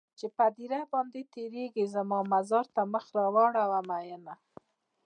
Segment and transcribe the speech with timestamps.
[0.19, 4.33] چې هديره باندې تيرېږې زما مزار ته مخ راواړوه مينه